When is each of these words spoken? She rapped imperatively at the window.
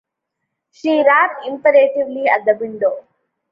She 0.71 0.97
rapped 1.03 1.45
imperatively 1.45 2.25
at 2.27 2.43
the 2.45 2.57
window. 2.59 3.05